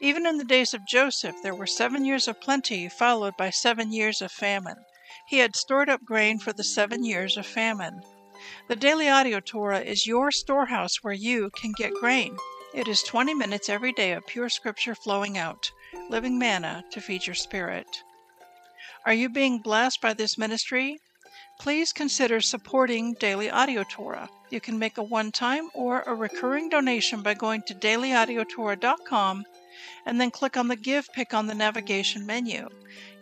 Even 0.00 0.26
in 0.26 0.36
the 0.36 0.44
days 0.44 0.74
of 0.74 0.84
Joseph, 0.84 1.36
there 1.42 1.54
were 1.54 1.66
seven 1.66 2.04
years 2.04 2.28
of 2.28 2.38
plenty, 2.38 2.86
followed 2.86 3.34
by 3.38 3.48
seven 3.48 3.92
years 3.92 4.20
of 4.20 4.30
famine. 4.30 4.76
He 5.26 5.38
had 5.38 5.56
stored 5.56 5.88
up 5.88 6.04
grain 6.04 6.38
for 6.38 6.52
the 6.52 6.64
seven 6.64 7.02
years 7.02 7.38
of 7.38 7.46
famine. 7.46 8.02
The 8.68 8.76
Daily 8.76 9.08
Audio 9.08 9.40
Torah 9.40 9.80
is 9.80 10.06
your 10.06 10.30
storehouse 10.30 11.02
where 11.02 11.14
you 11.14 11.48
can 11.48 11.72
get 11.72 11.94
grain. 11.94 12.36
It 12.74 12.88
is 12.88 13.02
20 13.04 13.32
minutes 13.32 13.70
every 13.70 13.92
day 13.92 14.12
of 14.12 14.26
pure 14.26 14.50
scripture 14.50 14.94
flowing 14.94 15.38
out, 15.38 15.70
living 16.10 16.38
manna 16.38 16.84
to 16.90 17.00
feed 17.00 17.26
your 17.26 17.34
spirit. 17.34 18.02
Are 19.06 19.14
you 19.14 19.30
being 19.30 19.60
blessed 19.60 20.02
by 20.02 20.12
this 20.12 20.36
ministry? 20.36 21.00
Please 21.58 21.94
consider 21.94 22.42
supporting 22.42 23.14
Daily 23.14 23.48
Audio 23.48 23.82
Torah. 23.82 24.28
You 24.50 24.60
can 24.60 24.78
make 24.78 24.98
a 24.98 25.02
one 25.02 25.32
time 25.32 25.70
or 25.72 26.02
a 26.02 26.14
recurring 26.14 26.68
donation 26.68 27.22
by 27.22 27.32
going 27.32 27.62
to 27.62 27.74
dailyaudiotorah.com 27.74 29.46
and 30.04 30.20
then 30.20 30.30
click 30.30 30.56
on 30.56 30.68
the 30.68 30.76
Give 30.76 31.06
pick 31.12 31.34
on 31.34 31.46
the 31.46 31.54
navigation 31.54 32.26
menu. 32.26 32.68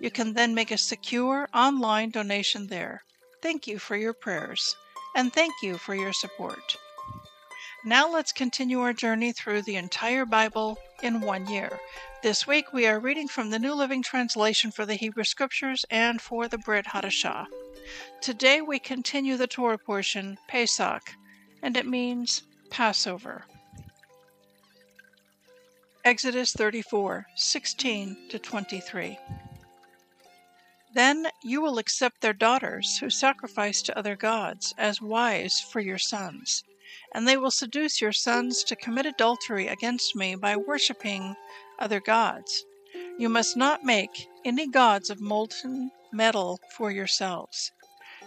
You 0.01 0.11
can 0.11 0.35
then 0.35 0.55
make 0.55 0.71
a 0.71 0.79
secure 0.79 1.49
online 1.55 2.11
donation 2.11 2.67
there. 2.67 3.03
Thank 3.43 3.67
you 3.67 3.79
for 3.79 3.97
your 3.97 4.15
prayers, 4.15 4.75
and 5.15 5.33
thank 5.33 5.53
you 5.63 5.77
for 5.79 5.95
your 5.95 6.13
support. 6.13 6.77
Now 7.85 8.11
let's 8.11 8.33
continue 8.33 8.81
our 8.81 8.95
journey 8.95 9.33
through 9.33 9.63
the 9.63 9.77
entire 9.77 10.25
Bible 10.25 10.79
in 11.03 11.21
one 11.21 11.47
year. 11.47 11.79
This 12.23 12.47
week 12.47 12.73
we 12.73 12.87
are 12.87 12.99
reading 12.99 13.29
from 13.29 13.51
the 13.51 13.59
New 13.59 13.75
Living 13.75 14.03
Translation 14.03 14.71
for 14.71 14.87
the 14.87 14.95
Hebrew 14.95 15.25
Scriptures 15.25 15.85
and 15.91 16.23
for 16.23 16.49
the 16.49 16.57
Brit 16.57 16.87
Hadashah. 16.87 17.47
Today 18.23 18.63
we 18.63 18.79
continue 18.79 19.37
the 19.37 19.47
Torah 19.47 19.77
portion, 19.77 20.39
Pesach, 20.49 21.03
and 21.63 21.77
it 21.77 21.85
means 21.85 22.45
Passover. 22.71 23.45
Exodus 26.07 26.53
34 26.53 27.25
16 27.35 28.29
to 28.29 28.39
23. 28.39 29.19
Then 30.93 31.29
you 31.43 31.63
will 31.63 31.79
accept 31.79 32.21
their 32.21 32.35
daughters 32.35 32.99
who 32.99 33.09
sacrifice 33.09 33.81
to 33.81 33.99
other 33.99 34.15
gods 34.15 34.75
as 34.77 35.01
wives 35.01 35.61
for 35.61 35.81
your 35.81 35.97
sons, 35.97 36.63
and 37.15 37.27
they 37.27 37.39
will 37.39 37.51
seduce 37.51 38.03
your 38.03 38.13
sons 38.13 38.63
to 38.65 38.77
commit 38.77 39.07
adultery 39.07 39.67
against 39.67 40.15
me 40.15 40.35
by 40.35 40.57
worshipping 40.57 41.37
other 41.79 42.01
gods. 42.01 42.67
You 43.19 43.31
must 43.31 43.57
not 43.57 43.83
make 43.83 44.29
any 44.45 44.69
gods 44.69 45.09
of 45.09 45.23
molten 45.23 45.91
metal 46.13 46.61
for 46.77 46.91
yourselves. 46.91 47.73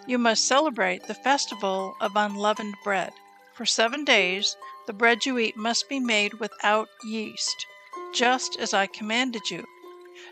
You 0.08 0.18
must 0.18 0.48
celebrate 0.48 1.04
the 1.04 1.14
festival 1.14 1.96
of 2.02 2.16
unleavened 2.16 2.74
bread. 2.84 3.14
For 3.57 3.66
seven 3.66 4.06
days 4.06 4.56
the 4.85 4.94
bread 4.94 5.25
you 5.25 5.40
eat 5.40 5.57
must 5.57 5.90
be 5.90 6.00
made 6.00 6.35
without 6.35 6.90
yeast, 7.03 7.66
just 8.13 8.56
as 8.56 8.72
I 8.72 8.85
commanded 8.85 9.50
you. 9.50 9.66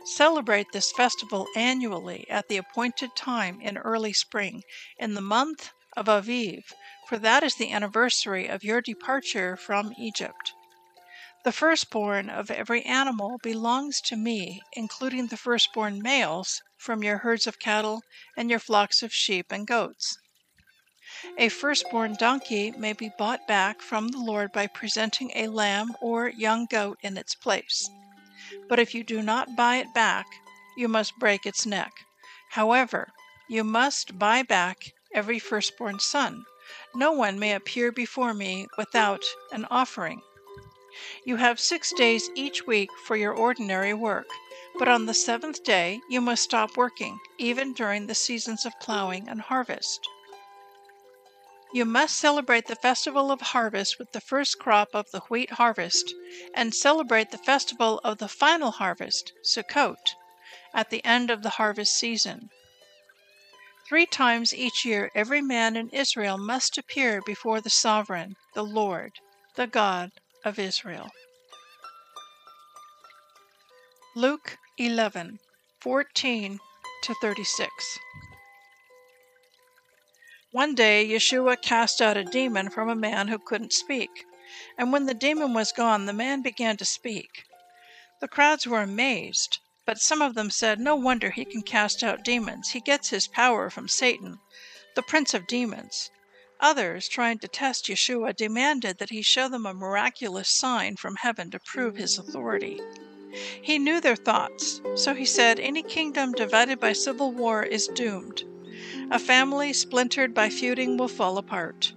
Celebrate 0.04 0.68
this 0.72 0.92
festival 0.92 1.48
annually 1.56 2.30
at 2.30 2.50
the 2.50 2.58
appointed 2.58 3.16
time 3.16 3.60
in 3.62 3.80
early 3.80 4.14
spring, 4.14 4.62
in 5.00 5.16
the 5.16 5.22
month 5.22 5.72
of 5.98 6.06
Aviv, 6.06 6.66
for 7.08 7.18
that 7.18 7.42
is 7.42 7.56
the 7.56 7.72
anniversary 7.72 8.46
of 8.46 8.64
your 8.64 8.80
departure 8.80 9.58
from 9.58 9.96
Egypt. 9.98 10.54
The 11.44 11.52
firstborn 11.52 12.30
of 12.30 12.52
every 12.52 12.84
animal 12.84 13.40
belongs 13.42 14.02
to 14.02 14.16
me, 14.16 14.62
including 14.74 15.28
the 15.28 15.38
firstborn 15.38 16.00
males 16.00 16.62
from 16.78 17.04
your 17.04 17.18
herds 17.18 17.48
of 17.48 17.58
cattle 17.58 18.04
and 18.38 18.52
your 18.52 18.60
flocks 18.60 19.02
of 19.02 19.12
sheep 19.12 19.52
and 19.52 19.66
goats. 19.66 20.16
A 21.38 21.50
firstborn 21.50 22.16
donkey 22.16 22.72
may 22.72 22.94
be 22.94 23.12
bought 23.18 23.48
back 23.48 23.82
from 23.82 24.10
the 24.10 24.20
Lord 24.20 24.52
by 24.52 24.68
presenting 24.68 25.32
a 25.36 25.48
lamb 25.48 25.96
or 26.02 26.30
young 26.30 26.66
goat 26.66 26.98
in 27.02 27.18
its 27.18 27.36
place. 27.36 27.90
But 28.68 28.80
if 28.80 28.94
you 28.94 29.04
do 29.04 29.22
not 29.22 29.56
buy 29.56 29.78
it 29.78 29.94
back, 29.94 30.26
you 30.76 30.88
must 30.88 31.18
break 31.18 31.46
its 31.46 31.66
neck. 31.66 31.92
However, 32.52 33.12
you 33.48 33.64
must 33.64 34.20
buy 34.20 34.44
back 34.44 34.94
every 35.14 35.40
firstborn 35.40 36.00
son. 36.00 36.46
No 36.94 37.12
one 37.12 37.40
may 37.40 37.54
appear 37.54 37.92
before 37.92 38.34
me 38.34 38.68
without 38.78 39.24
an 39.52 39.66
offering. 39.72 40.22
You 41.26 41.36
have 41.38 41.60
six 41.60 41.94
days 41.94 42.30
each 42.36 42.66
week 42.66 42.90
for 43.06 43.16
your 43.16 43.34
ordinary 43.34 43.94
work, 43.94 44.28
but 44.78 44.88
on 44.88 45.06
the 45.06 45.14
seventh 45.14 45.64
day 45.64 46.02
you 46.10 46.22
must 46.22 46.44
stop 46.44 46.76
working, 46.76 47.20
even 47.38 47.74
during 47.74 48.08
the 48.08 48.16
seasons 48.16 48.66
of 48.66 48.80
plowing 48.80 49.28
and 49.28 49.42
harvest. 49.42 50.08
You 51.76 51.84
must 51.84 52.18
celebrate 52.18 52.68
the 52.68 52.78
festival 52.78 53.30
of 53.34 53.42
harvest 53.42 54.00
with 54.00 54.14
the 54.14 54.22
first 54.22 54.58
crop 54.58 54.96
of 54.96 55.12
the 55.12 55.20
wheat 55.30 55.52
harvest, 55.52 56.14
and 56.54 56.74
celebrate 56.74 57.32
the 57.32 57.38
festival 57.38 58.00
of 58.02 58.18
the 58.18 58.30
final 58.30 58.72
harvest, 58.72 59.34
Sukkot, 59.44 60.16
at 60.74 60.90
the 60.90 61.04
end 61.04 61.30
of 61.30 61.44
the 61.44 61.50
harvest 61.60 61.98
season. 61.98 62.50
Three 63.90 64.06
times 64.06 64.54
each 64.54 64.86
year, 64.86 65.12
every 65.14 65.42
man 65.42 65.76
in 65.76 65.90
Israel 65.90 66.38
must 66.38 66.78
appear 66.78 67.22
before 67.26 67.60
the 67.60 67.70
sovereign, 67.70 68.38
the 68.54 68.64
Lord, 68.64 69.12
the 69.56 69.68
God 69.68 70.12
of 70.46 70.58
Israel. 70.58 71.12
Luke 74.16 74.58
11 74.78 75.40
14 75.82 76.60
to 77.04 77.14
36. 77.16 78.00
One 80.56 80.74
day 80.74 81.06
Yeshua 81.06 81.62
cast 81.62 82.02
out 82.02 82.16
a 82.16 82.24
demon 82.24 82.70
from 82.70 82.88
a 82.88 82.96
man 82.96 83.28
who 83.28 83.38
couldn't 83.38 83.74
speak, 83.74 84.24
and 84.78 84.94
when 84.94 85.06
the 85.06 85.14
demon 85.14 85.54
was 85.54 85.74
gone, 85.74 86.06
the 86.06 86.14
man 86.14 86.42
began 86.42 86.78
to 86.78 86.86
speak. 86.86 87.44
The 88.22 88.30
crowds 88.30 88.66
were 88.66 88.82
amazed, 88.82 89.60
but 89.86 90.00
some 90.00 90.22
of 90.22 90.34
them 90.34 90.50
said, 90.50 90.80
No 90.80 90.96
wonder 90.96 91.32
he 91.32 91.44
can 91.44 91.62
cast 91.62 92.06
out 92.06 92.24
demons. 92.24 92.70
He 92.70 92.80
gets 92.80 93.10
his 93.10 93.28
power 93.28 93.70
from 93.70 93.90
Satan, 93.90 94.40
the 94.96 95.02
prince 95.02 95.34
of 95.34 95.46
demons. 95.46 96.10
Others, 96.62 97.10
trying 97.10 97.40
to 97.40 97.50
test 97.50 97.88
Yeshua, 97.88 98.34
demanded 98.34 98.98
that 99.00 99.10
he 99.10 99.22
show 99.22 99.50
them 99.50 99.66
a 99.66 99.74
miraculous 99.74 100.48
sign 100.48 100.96
from 100.96 101.18
heaven 101.18 101.52
to 101.52 101.60
prove 101.60 101.98
his 101.98 102.18
authority. 102.18 102.80
He 103.62 103.78
knew 103.78 104.00
their 104.00 104.16
thoughts, 104.16 104.80
so 104.96 105.16
he 105.16 105.26
said, 105.26 105.60
Any 105.60 105.84
kingdom 105.84 106.32
divided 106.32 106.80
by 106.80 106.94
civil 106.94 107.34
war 107.34 107.62
is 107.62 107.90
doomed. 107.90 108.46
A 109.12 109.20
family 109.20 109.74
splintered 109.74 110.34
by 110.34 110.50
feuding 110.50 110.98
will 110.98 111.08
fall 111.08 111.38
apart. 111.38 111.94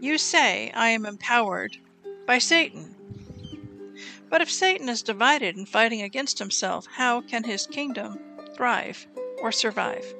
You 0.00 0.18
say 0.18 0.70
I 0.74 0.88
am 0.88 1.06
empowered 1.06 1.76
by 2.26 2.38
Satan. 2.38 2.94
But 4.28 4.40
if 4.40 4.50
Satan 4.50 4.88
is 4.88 5.02
divided 5.02 5.56
and 5.56 5.68
fighting 5.68 6.02
against 6.02 6.38
himself, 6.38 6.86
how 6.86 7.20
can 7.20 7.44
his 7.44 7.66
kingdom 7.66 8.18
thrive 8.56 9.06
or 9.38 9.52
survive? 9.52 10.14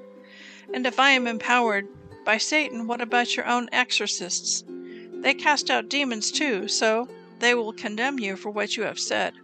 And 0.72 0.86
if 0.86 1.00
I 1.00 1.10
am 1.10 1.26
empowered 1.26 1.88
by 2.24 2.38
Satan, 2.38 2.86
what 2.86 3.00
about 3.00 3.36
your 3.36 3.46
own 3.46 3.68
exorcists? 3.72 4.64
They 5.12 5.34
cast 5.34 5.70
out 5.70 5.88
demons 5.88 6.30
too, 6.30 6.68
so 6.68 7.08
they 7.40 7.54
will 7.54 7.72
condemn 7.72 8.18
you 8.18 8.36
for 8.36 8.50
what 8.50 8.76
you 8.76 8.84
have 8.84 8.98
said. 8.98 9.34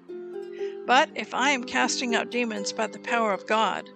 But 0.87 1.11
if 1.15 1.35
I 1.35 1.51
am 1.51 1.65
casting 1.65 2.15
out 2.15 2.31
demons 2.31 2.73
by 2.73 2.87
the 2.87 2.99
power 2.99 3.33
of 3.33 3.47
God, 3.47 3.91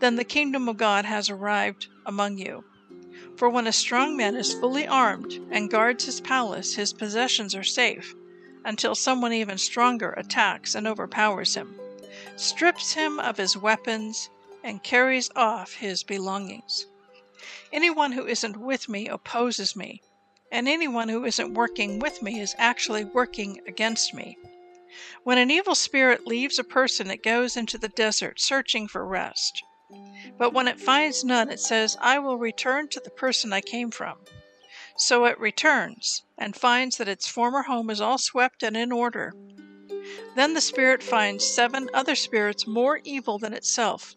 then 0.00 0.16
the 0.16 0.24
kingdom 0.24 0.68
of 0.68 0.76
God 0.76 1.04
has 1.04 1.30
arrived 1.30 1.86
among 2.06 2.38
you. 2.38 2.64
For 3.36 3.48
when 3.48 3.66
a 3.66 3.72
strong 3.72 4.16
man 4.16 4.34
is 4.34 4.52
fully 4.52 4.86
armed 4.86 5.32
and 5.50 5.70
guards 5.70 6.04
his 6.06 6.20
palace, 6.20 6.74
his 6.74 6.92
possessions 6.92 7.54
are 7.54 7.62
safe, 7.62 8.14
until 8.64 8.94
someone 8.94 9.32
even 9.32 9.58
stronger 9.58 10.10
attacks 10.12 10.74
and 10.74 10.86
overpowers 10.86 11.54
him, 11.54 11.78
strips 12.36 12.92
him 12.92 13.20
of 13.20 13.36
his 13.36 13.56
weapons, 13.56 14.28
and 14.62 14.82
carries 14.82 15.30
off 15.36 15.74
his 15.74 16.02
belongings. 16.02 16.86
Anyone 17.72 18.12
who 18.12 18.26
isn't 18.26 18.56
with 18.56 18.88
me 18.88 19.08
opposes 19.08 19.76
me, 19.76 20.02
and 20.52 20.68
anyone 20.68 21.08
who 21.08 21.24
isn't 21.24 21.54
working 21.54 21.98
with 21.98 22.20
me 22.22 22.40
is 22.40 22.54
actually 22.58 23.04
working 23.04 23.60
against 23.66 24.12
me. 24.12 24.36
When 25.24 25.38
an 25.38 25.50
evil 25.50 25.74
spirit 25.74 26.26
leaves 26.26 26.58
a 26.58 26.64
person, 26.64 27.10
it 27.10 27.22
goes 27.22 27.56
into 27.56 27.78
the 27.78 27.88
desert 27.88 28.40
searching 28.40 28.88
for 28.88 29.06
rest. 29.06 29.62
But 30.38 30.52
when 30.52 30.68
it 30.68 30.80
finds 30.80 31.24
none, 31.24 31.50
it 31.50 31.60
says, 31.60 31.96
I 32.00 32.18
will 32.18 32.38
return 32.38 32.88
to 32.88 33.00
the 33.00 33.10
person 33.10 33.52
I 33.52 33.60
came 33.60 33.90
from. 33.90 34.18
So 34.96 35.24
it 35.24 35.40
returns, 35.40 36.22
and 36.38 36.54
finds 36.54 36.96
that 36.98 37.08
its 37.08 37.26
former 37.26 37.62
home 37.62 37.90
is 37.90 38.00
all 38.00 38.18
swept 38.18 38.62
and 38.62 38.76
in 38.76 38.92
order. 38.92 39.32
Then 40.36 40.54
the 40.54 40.60
spirit 40.60 41.02
finds 41.02 41.44
seven 41.44 41.90
other 41.92 42.14
spirits 42.14 42.66
more 42.66 43.00
evil 43.04 43.38
than 43.38 43.52
itself, 43.52 44.14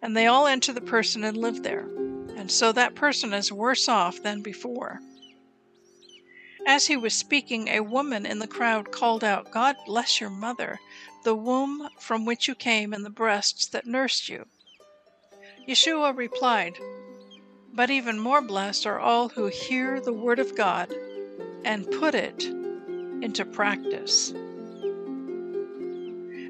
and 0.00 0.16
they 0.16 0.26
all 0.26 0.46
enter 0.46 0.72
the 0.72 0.80
person 0.80 1.24
and 1.24 1.36
live 1.36 1.62
there. 1.62 1.88
And 2.36 2.50
so 2.50 2.72
that 2.72 2.94
person 2.94 3.32
is 3.32 3.52
worse 3.52 3.88
off 3.88 4.22
than 4.22 4.42
before. 4.42 5.00
As 6.66 6.86
he 6.86 6.96
was 6.96 7.14
speaking, 7.14 7.68
a 7.68 7.80
woman 7.80 8.24
in 8.24 8.38
the 8.38 8.46
crowd 8.46 8.90
called 8.90 9.22
out, 9.22 9.50
God 9.50 9.76
bless 9.84 10.20
your 10.20 10.30
mother, 10.30 10.80
the 11.22 11.34
womb 11.34 11.88
from 12.00 12.24
which 12.24 12.48
you 12.48 12.54
came, 12.54 12.92
and 12.92 13.04
the 13.04 13.10
breasts 13.10 13.66
that 13.66 13.86
nursed 13.86 14.28
you. 14.28 14.46
Yeshua 15.66 16.14
replied, 16.14 16.78
But 17.72 17.90
even 17.90 18.18
more 18.18 18.42
blessed 18.42 18.86
are 18.86 19.00
all 19.00 19.30
who 19.30 19.46
hear 19.46 19.98
the 19.98 20.12
word 20.12 20.38
of 20.38 20.54
God 20.54 20.94
and 21.64 21.90
put 21.90 22.14
it 22.14 22.44
into 22.44 23.46
practice. 23.46 24.34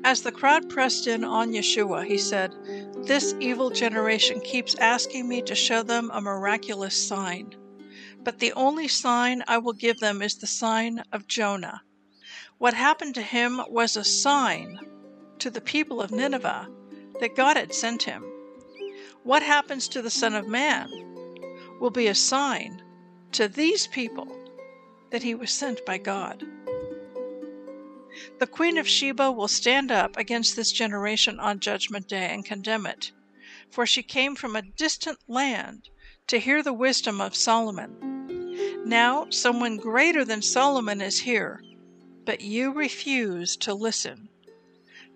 As 0.02 0.22
the 0.22 0.32
crowd 0.32 0.69
pressed 0.69 1.06
in 1.06 1.22
on 1.22 1.52
Yeshua, 1.52 2.05
he 2.05 2.19
said, 2.19 2.52
This 3.06 3.34
evil 3.38 3.70
generation 3.70 4.40
keeps 4.40 4.75
asking 4.75 5.28
me 5.28 5.43
to 5.43 5.55
show 5.55 5.84
them 5.84 6.11
a 6.12 6.20
miraculous 6.20 6.96
sign. 6.96 7.55
But 8.25 8.40
the 8.40 8.52
only 8.55 8.88
sign 8.88 9.44
I 9.46 9.58
will 9.58 9.72
give 9.75 10.00
them 10.00 10.22
is 10.22 10.34
the 10.34 10.49
sign 10.49 11.05
of 11.12 11.28
Jonah. 11.28 11.82
What 12.58 12.75
happened 12.75 13.14
to 13.14 13.22
him 13.22 13.61
was 13.69 13.96
a 13.96 14.05
sign 14.05 14.81
to 15.38 15.50
the 15.50 15.61
people 15.61 16.02
of 16.02 16.11
Nineveh 16.11 16.69
that 17.20 17.37
God 17.37 17.56
had 17.56 17.72
sent 17.72 18.02
him. 18.02 18.25
What 19.25 19.43
happens 19.43 19.88
to 19.88 20.03
the 20.03 20.11
Son 20.11 20.35
of 20.35 20.47
Man 20.47 20.91
will 21.81 21.91
be 21.91 22.09
a 22.09 22.15
sign 22.15 22.82
to 23.32 23.49
these 23.49 23.87
people 23.87 24.29
that 25.09 25.23
he 25.23 25.35
was 25.35 25.50
sent 25.50 25.85
by 25.87 25.97
God. 25.97 26.44
The 28.38 28.47
Queen 28.47 28.76
of 28.76 28.87
Sheba 28.87 29.32
will 29.32 29.49
stand 29.49 29.91
up 29.91 30.19
against 30.19 30.56
this 30.56 30.71
generation 30.71 31.41
on 31.41 31.59
Judgment 31.59 32.06
Day 32.06 32.35
and 32.35 32.44
condemn 32.44 32.85
it, 32.85 33.12
for 33.71 33.87
she 33.87 34.03
came 34.03 34.37
from 34.37 34.56
a 34.56 34.62
distant 34.62 35.19
land 35.26 35.88
to 36.26 36.38
hear 36.38 36.62
the 36.62 36.75
wisdom 36.75 37.23
of 37.23 37.35
Solomon. 37.35 38.85
Now, 38.85 39.31
someone 39.31 39.79
greater 39.79 40.26
than 40.26 40.43
Solomon 40.43 41.00
is 41.00 41.21
here, 41.21 41.62
but 42.26 42.43
you 42.43 42.73
refuse 42.73 43.56
to 43.56 43.73
listen. 43.73 44.29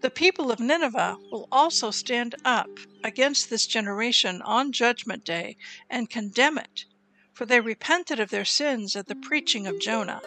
The 0.00 0.10
people 0.10 0.52
of 0.52 0.60
Nineveh 0.60 1.16
will 1.32 1.48
also 1.50 1.90
stand 1.90 2.36
up 2.44 2.70
against 3.02 3.50
this 3.50 3.66
generation 3.66 4.40
on 4.42 4.70
Judgment 4.70 5.24
Day 5.24 5.56
and 5.90 6.08
condemn 6.08 6.56
it, 6.56 6.84
for 7.32 7.44
they 7.44 7.58
repented 7.58 8.20
of 8.20 8.30
their 8.30 8.44
sins 8.44 8.94
at 8.94 9.08
the 9.08 9.16
preaching 9.16 9.66
of 9.66 9.80
Jonah. 9.80 10.22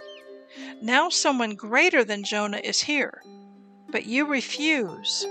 Now 0.81 1.07
someone 1.07 1.55
greater 1.55 2.03
than 2.03 2.25
Jonah 2.25 2.59
is 2.61 2.81
here, 2.81 3.23
but 3.87 4.05
you 4.05 4.25
refuse 4.25 5.25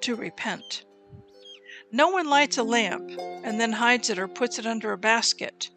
to 0.00 0.16
repent. 0.16 0.84
No 1.92 2.08
one 2.08 2.28
lights 2.28 2.58
a 2.58 2.64
lamp 2.64 3.12
and 3.44 3.60
then 3.60 3.72
hides 3.72 4.10
it 4.10 4.18
or 4.18 4.26
puts 4.26 4.58
it 4.58 4.66
under 4.66 4.92
a 4.92 4.98
basket. 4.98 5.70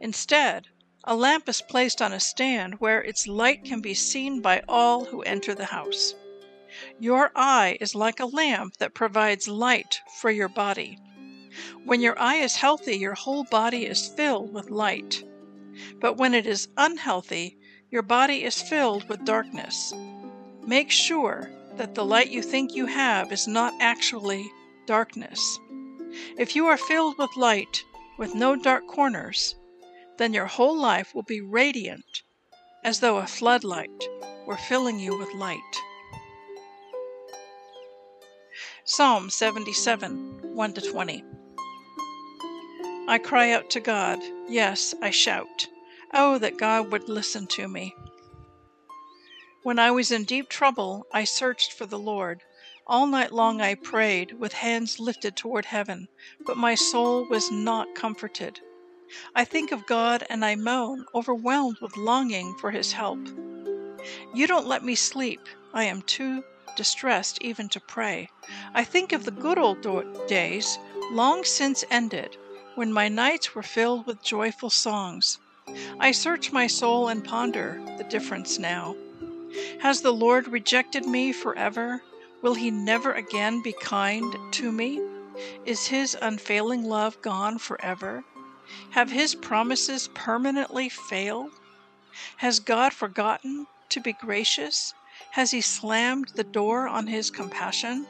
Instead, 0.00 0.66
a 1.04 1.16
lamp 1.16 1.48
is 1.48 1.62
placed 1.62 2.02
on 2.02 2.12
a 2.12 2.20
stand 2.20 2.74
where 2.80 3.02
its 3.02 3.26
light 3.26 3.64
can 3.64 3.80
be 3.80 3.94
seen 3.94 4.42
by 4.42 4.62
all 4.68 5.06
who 5.06 5.22
enter 5.22 5.54
the 5.54 5.64
house. 5.64 6.14
Your 6.98 7.30
eye 7.34 7.78
is 7.80 7.94
like 7.94 8.20
a 8.20 8.26
lamp 8.26 8.76
that 8.78 8.94
provides 8.94 9.48
light 9.48 10.00
for 10.20 10.30
your 10.30 10.48
body. 10.48 10.98
When 11.84 12.00
your 12.00 12.18
eye 12.18 12.36
is 12.36 12.56
healthy, 12.56 12.96
your 12.96 13.14
whole 13.14 13.44
body 13.44 13.86
is 13.86 14.08
filled 14.08 14.52
with 14.52 14.70
light. 14.70 15.22
But 16.00 16.16
when 16.16 16.34
it 16.34 16.46
is 16.46 16.68
unhealthy, 16.76 17.58
your 17.90 18.02
body 18.02 18.44
is 18.44 18.60
filled 18.60 19.08
with 19.08 19.24
darkness. 19.24 19.92
Make 20.66 20.90
sure 20.90 21.50
that 21.76 21.94
the 21.94 22.04
light 22.04 22.30
you 22.30 22.42
think 22.42 22.74
you 22.74 22.86
have 22.86 23.32
is 23.32 23.46
not 23.46 23.74
actually 23.80 24.50
darkness. 24.86 25.58
If 26.38 26.56
you 26.56 26.66
are 26.66 26.76
filled 26.76 27.18
with 27.18 27.36
light, 27.36 27.84
with 28.18 28.34
no 28.34 28.56
dark 28.56 28.86
corners, 28.86 29.54
then 30.16 30.32
your 30.32 30.46
whole 30.46 30.76
life 30.76 31.14
will 31.14 31.22
be 31.22 31.40
radiant, 31.40 32.22
as 32.84 33.00
though 33.00 33.18
a 33.18 33.26
floodlight 33.26 34.08
were 34.46 34.56
filling 34.56 35.00
you 35.00 35.16
with 35.18 35.32
light. 35.34 35.60
Psalm 38.86 39.30
77 39.30 40.54
1 40.54 40.74
20. 40.74 41.24
I 43.08 43.16
cry 43.16 43.50
out 43.50 43.70
to 43.70 43.80
God, 43.80 44.18
yes, 44.46 44.94
I 45.00 45.08
shout. 45.08 45.68
Oh, 46.12 46.36
that 46.36 46.58
God 46.58 46.92
would 46.92 47.08
listen 47.08 47.46
to 47.46 47.66
me. 47.66 47.94
When 49.62 49.78
I 49.78 49.90
was 49.90 50.12
in 50.12 50.24
deep 50.24 50.50
trouble, 50.50 51.06
I 51.10 51.24
searched 51.24 51.72
for 51.72 51.86
the 51.86 51.98
Lord. 51.98 52.42
All 52.86 53.06
night 53.06 53.32
long 53.32 53.62
I 53.62 53.74
prayed, 53.74 54.38
with 54.38 54.52
hands 54.52 55.00
lifted 55.00 55.34
toward 55.34 55.64
heaven, 55.64 56.06
but 56.44 56.58
my 56.58 56.74
soul 56.74 57.26
was 57.30 57.50
not 57.50 57.94
comforted. 57.94 58.60
I 59.34 59.46
think 59.46 59.72
of 59.72 59.86
God 59.86 60.26
and 60.28 60.44
I 60.44 60.56
moan, 60.56 61.06
overwhelmed 61.14 61.78
with 61.80 61.96
longing 61.96 62.54
for 62.58 62.70
His 62.70 62.92
help. 62.92 63.20
You 64.34 64.46
don't 64.46 64.66
let 64.66 64.84
me 64.84 64.94
sleep. 64.94 65.40
I 65.72 65.84
am 65.84 66.02
too 66.02 66.44
distressed 66.76 67.38
even 67.40 67.68
to 67.70 67.80
pray. 67.80 68.28
I 68.74 68.84
think 68.84 69.12
of 69.12 69.24
the 69.24 69.30
good 69.30 69.58
old 69.58 69.86
days, 70.26 70.78
long 71.10 71.44
since 71.44 71.84
ended, 71.90 72.36
when 72.74 72.92
my 72.92 73.08
nights 73.08 73.54
were 73.54 73.62
filled 73.62 74.06
with 74.06 74.22
joyful 74.22 74.70
songs. 74.70 75.38
I 75.98 76.12
search 76.12 76.52
my 76.52 76.66
soul 76.66 77.08
and 77.08 77.24
ponder 77.24 77.80
the 77.96 78.04
difference 78.04 78.58
now. 78.58 78.96
Has 79.80 80.02
the 80.02 80.12
Lord 80.12 80.48
rejected 80.48 81.06
me 81.06 81.32
forever? 81.32 82.02
Will 82.42 82.54
he 82.54 82.70
never 82.70 83.12
again 83.12 83.62
be 83.62 83.72
kind 83.72 84.36
to 84.52 84.72
me? 84.72 85.00
Is 85.64 85.86
his 85.86 86.16
unfailing 86.20 86.84
love 86.84 87.20
gone 87.22 87.58
forever? 87.58 88.24
Have 88.90 89.10
his 89.10 89.34
promises 89.34 90.08
permanently 90.14 90.88
failed? 90.88 91.52
Has 92.36 92.60
God 92.60 92.92
forgotten 92.92 93.66
to 93.90 94.00
be 94.00 94.12
gracious? 94.12 94.94
Has 95.34 95.50
he 95.50 95.62
slammed 95.62 96.28
the 96.36 96.44
door 96.44 96.86
on 96.86 97.08
his 97.08 97.28
compassion? 97.28 98.06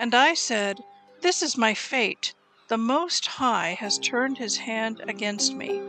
And 0.00 0.14
I 0.14 0.32
said, 0.32 0.80
This 1.20 1.42
is 1.42 1.58
my 1.58 1.74
fate. 1.74 2.32
The 2.68 2.78
Most 2.78 3.26
High 3.26 3.76
has 3.78 3.98
turned 3.98 4.38
his 4.38 4.56
hand 4.56 5.02
against 5.06 5.52
me. 5.52 5.82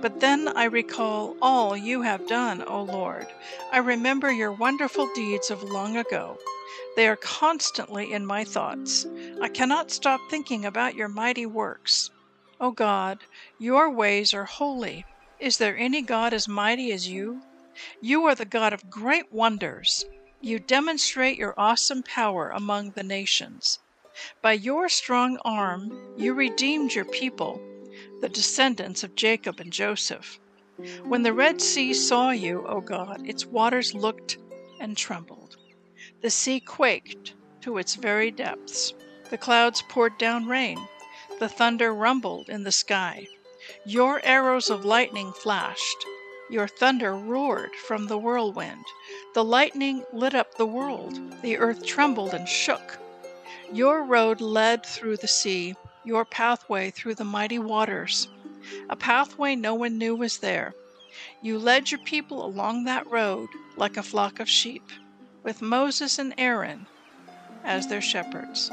But 0.00 0.18
then 0.18 0.48
I 0.48 0.64
recall 0.64 1.36
all 1.40 1.76
you 1.76 2.02
have 2.02 2.26
done, 2.26 2.64
O 2.66 2.82
Lord. 2.82 3.28
I 3.70 3.78
remember 3.78 4.32
your 4.32 4.50
wonderful 4.50 5.08
deeds 5.14 5.48
of 5.48 5.62
long 5.62 5.96
ago. 5.96 6.38
They 6.96 7.06
are 7.06 7.14
constantly 7.14 8.12
in 8.12 8.26
my 8.26 8.42
thoughts. 8.42 9.06
I 9.40 9.48
cannot 9.48 9.92
stop 9.92 10.20
thinking 10.28 10.64
about 10.64 10.96
your 10.96 11.08
mighty 11.08 11.46
works. 11.46 12.10
O 12.60 12.72
God, 12.72 13.20
your 13.60 13.88
ways 13.90 14.34
are 14.34 14.44
holy. 14.44 15.04
Is 15.38 15.58
there 15.58 15.78
any 15.78 16.02
God 16.02 16.34
as 16.34 16.48
mighty 16.48 16.90
as 16.90 17.06
you? 17.06 17.42
You 18.00 18.24
are 18.24 18.34
the 18.34 18.44
God 18.44 18.72
of 18.72 18.90
great 18.90 19.32
wonders. 19.32 20.04
You 20.40 20.58
demonstrate 20.58 21.38
your 21.38 21.54
awesome 21.58 22.02
power 22.02 22.50
among 22.50 22.92
the 22.92 23.02
nations. 23.02 23.78
By 24.42 24.54
your 24.54 24.88
strong 24.88 25.38
arm, 25.44 26.14
you 26.16 26.34
redeemed 26.34 26.94
your 26.94 27.04
people, 27.04 27.60
the 28.20 28.28
descendants 28.28 29.04
of 29.04 29.14
Jacob 29.14 29.60
and 29.60 29.72
Joseph. 29.72 30.40
When 31.04 31.22
the 31.22 31.32
Red 31.32 31.60
Sea 31.60 31.92
saw 31.94 32.30
you, 32.30 32.66
O 32.66 32.80
God, 32.80 33.28
its 33.28 33.46
waters 33.46 33.94
looked 33.94 34.38
and 34.80 34.96
trembled. 34.96 35.56
The 36.20 36.30
sea 36.30 36.60
quaked 36.60 37.34
to 37.60 37.78
its 37.78 37.94
very 37.94 38.30
depths. 38.30 38.94
The 39.30 39.38
clouds 39.38 39.82
poured 39.88 40.18
down 40.18 40.46
rain. 40.46 40.78
The 41.38 41.48
thunder 41.48 41.92
rumbled 41.92 42.48
in 42.48 42.64
the 42.64 42.72
sky. 42.72 43.28
Your 43.84 44.20
arrows 44.24 44.70
of 44.70 44.84
lightning 44.84 45.32
flashed. 45.32 46.06
Your 46.50 46.66
thunder 46.66 47.14
roared 47.14 47.74
from 47.74 48.06
the 48.06 48.16
whirlwind. 48.16 48.84
The 49.34 49.44
lightning 49.44 50.04
lit 50.12 50.34
up 50.34 50.54
the 50.54 50.66
world. 50.66 51.20
The 51.42 51.58
earth 51.58 51.84
trembled 51.84 52.32
and 52.32 52.48
shook. 52.48 52.98
Your 53.70 54.02
road 54.02 54.40
led 54.40 54.86
through 54.86 55.18
the 55.18 55.28
sea, 55.28 55.74
your 56.04 56.24
pathway 56.24 56.90
through 56.90 57.16
the 57.16 57.24
mighty 57.24 57.58
waters. 57.58 58.28
A 58.88 58.96
pathway 58.96 59.56
no 59.56 59.74
one 59.74 59.98
knew 59.98 60.16
was 60.16 60.38
there. 60.38 60.74
You 61.42 61.58
led 61.58 61.90
your 61.90 62.00
people 62.00 62.44
along 62.44 62.84
that 62.84 63.06
road 63.10 63.50
like 63.76 63.98
a 63.98 64.02
flock 64.02 64.40
of 64.40 64.48
sheep, 64.48 64.84
with 65.42 65.60
Moses 65.60 66.18
and 66.18 66.32
Aaron 66.38 66.86
as 67.62 67.88
their 67.88 68.00
shepherds. 68.00 68.70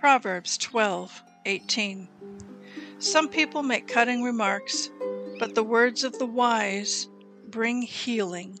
Proverbs 0.00 0.58
12:18 0.58 2.08
Some 2.98 3.28
people 3.28 3.62
make 3.62 3.86
cutting 3.86 4.22
remarks, 4.22 4.90
but 5.38 5.54
the 5.54 5.62
words 5.62 6.02
of 6.02 6.18
the 6.18 6.26
wise 6.26 7.08
bring 7.46 7.82
healing. 7.82 8.58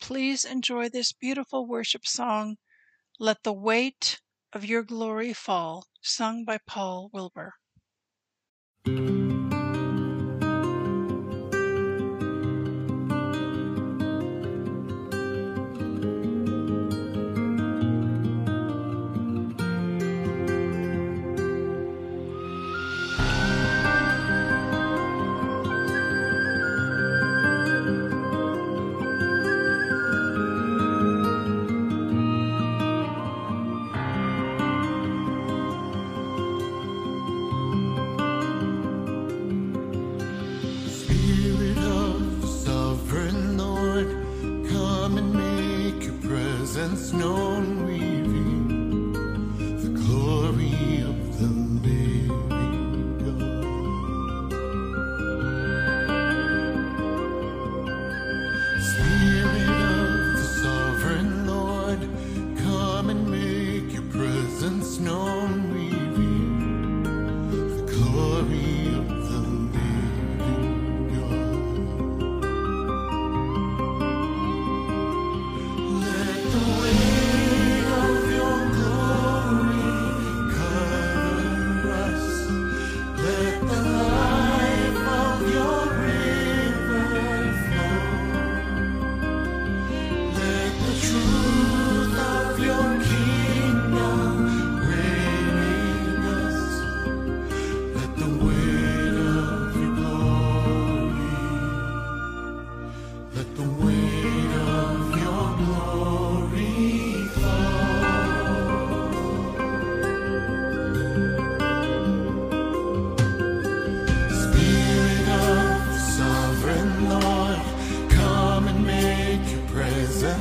Please 0.00 0.44
enjoy 0.44 0.88
this 0.88 1.12
beautiful 1.12 1.66
worship 1.66 2.06
song, 2.06 2.56
Let 3.18 3.42
the 3.42 3.52
Weight 3.52 4.20
of 4.52 4.64
Your 4.64 4.82
Glory 4.82 5.32
Fall, 5.32 5.86
sung 6.00 6.44
by 6.44 6.58
Paul 6.66 7.10
Wilbur. 7.12 7.54
Presence 47.18 47.45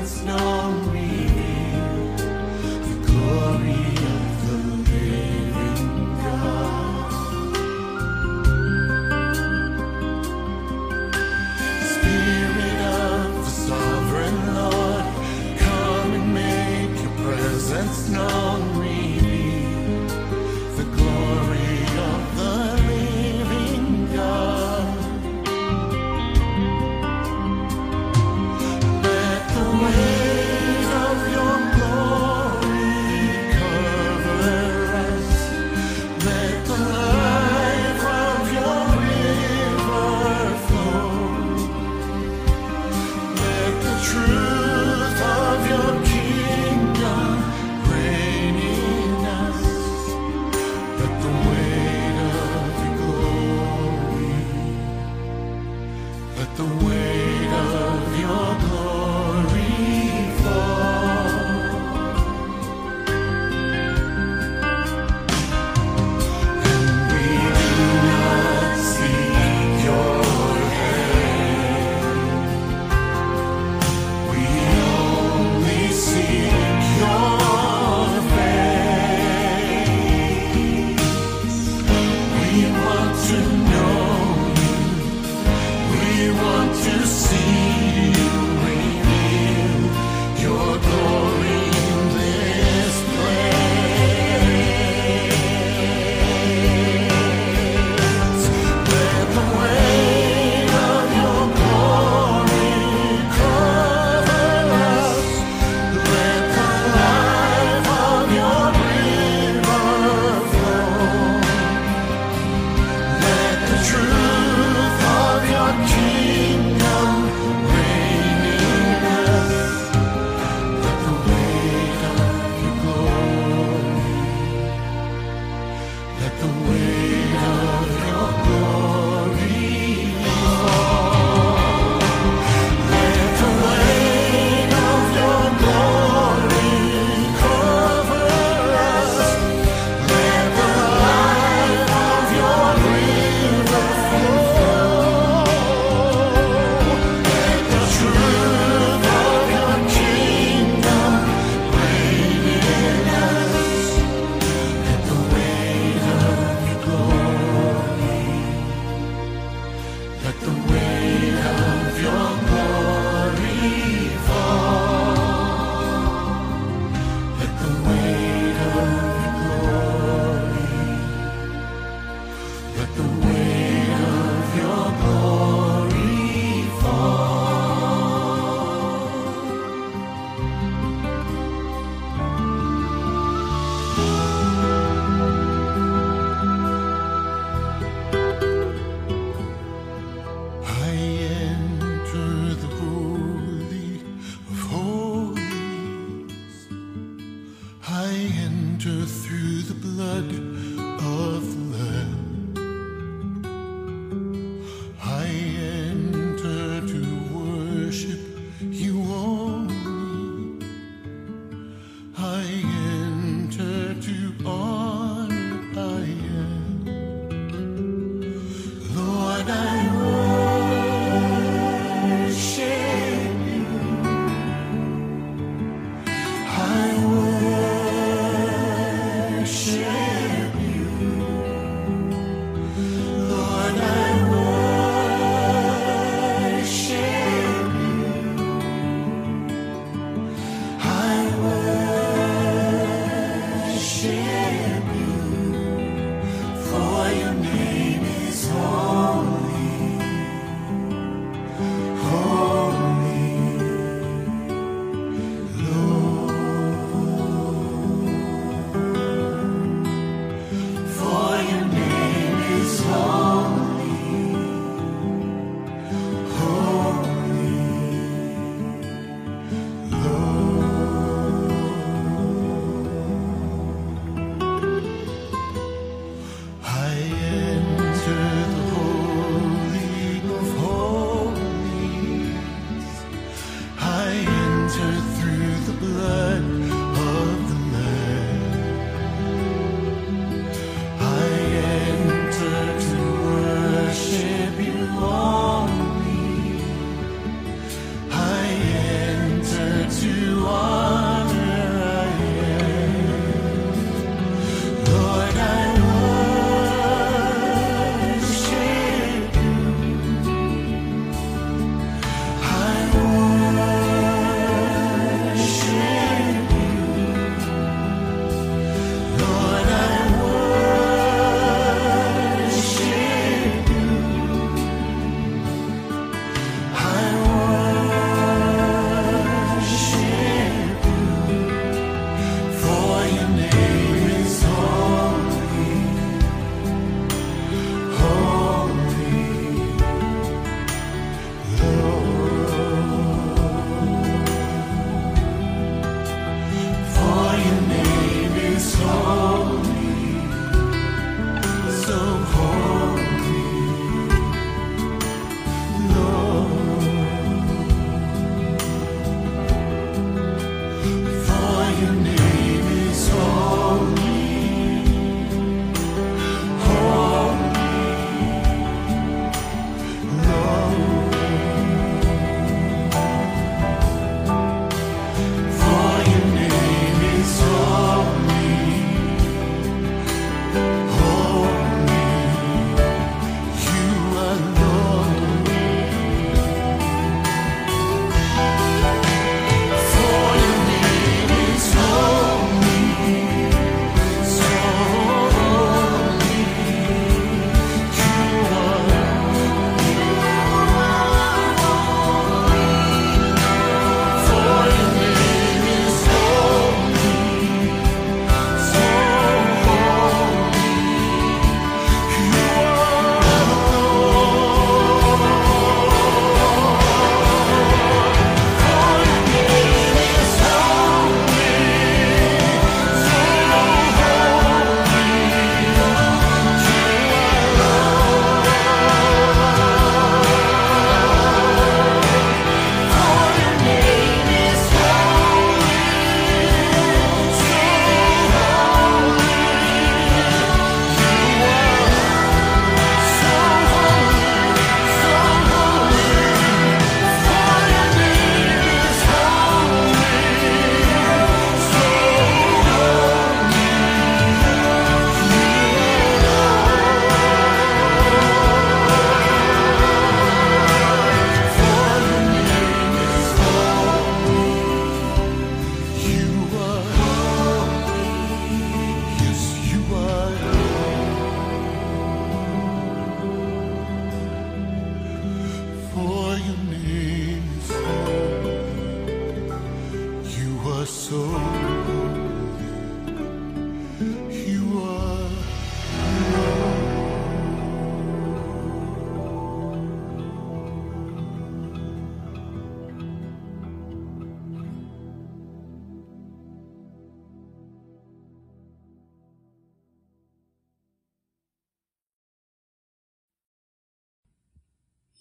snow 0.06 0.45
true. 44.16 44.55